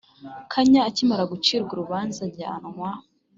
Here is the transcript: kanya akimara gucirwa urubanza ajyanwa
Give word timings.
kanya 0.51 0.79
akimara 0.89 1.23
gucirwa 1.31 1.71
urubanza 1.73 2.19
ajyanwa 2.27 2.89